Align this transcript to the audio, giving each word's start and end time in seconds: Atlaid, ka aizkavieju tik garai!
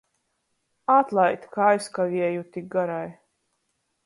Atlaid, 0.93 1.45
ka 1.57 1.67
aizkavieju 1.75 2.47
tik 2.57 2.73
garai! 2.79 3.07